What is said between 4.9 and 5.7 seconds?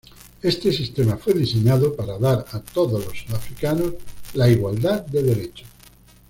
de derechos.